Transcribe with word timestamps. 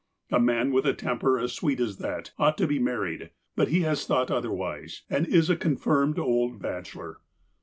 A 0.31 0.39
man 0.39 0.71
with 0.71 0.87
a 0.87 0.95
temper 0.95 1.37
as 1.37 1.53
sweet 1.53 1.79
as 1.79 1.97
that, 1.97 2.31
ought 2.39 2.57
to 2.57 2.65
be 2.65 2.79
married. 2.79 3.29
But 3.55 3.67
he 3.67 3.81
has 3.81 4.03
thought 4.07 4.31
otherwise, 4.31 5.03
and 5.11 5.27
is 5.27 5.47
a 5.47 5.55
con 5.55 5.75
firmed 5.77 6.17
old 6.17 6.59
bachelor. 6.59 7.19